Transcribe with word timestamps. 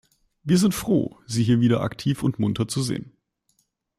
Wir 0.41 0.57
sind 0.57 0.73
froh, 0.73 1.19
Sie 1.27 1.43
hier 1.43 1.59
wieder 1.59 1.81
aktiv 1.81 2.23
und 2.23 2.39
munter 2.39 2.67
zu 2.67 2.81
sehen. 2.81 3.11